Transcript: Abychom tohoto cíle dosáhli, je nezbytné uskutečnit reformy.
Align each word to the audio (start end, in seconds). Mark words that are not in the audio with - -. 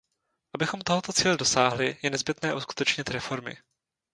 Abychom 0.55 0.81
tohoto 0.81 1.13
cíle 1.13 1.37
dosáhli, 1.37 1.97
je 2.03 2.09
nezbytné 2.09 2.55
uskutečnit 2.55 3.09
reformy. 3.09 3.57